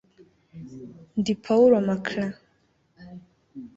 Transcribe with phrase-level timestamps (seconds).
[1.19, 2.33] ndi pawulo maclain